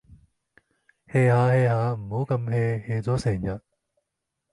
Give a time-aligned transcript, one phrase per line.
[1.11, 3.61] hea 吓 hea 吓，唔好咁 hea，hea 咗成日